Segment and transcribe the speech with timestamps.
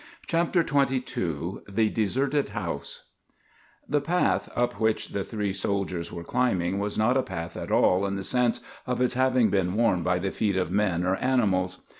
[0.25, 3.03] CHAPTER XXII THE DESERTED HOUSE
[3.87, 8.07] The path up which the three soldiers were climbing was not a path at all
[8.07, 11.81] in the sense of its having been worn by the feet of men or animals.